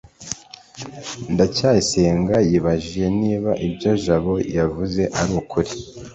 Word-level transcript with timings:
ndacyayisenga 1.33 2.35
yibajije 2.49 3.05
niba 3.21 3.51
ibyo 3.67 3.91
jabo 4.03 4.33
yavuze 4.57 5.01
ari 5.19 5.33
ukuri 5.41 5.71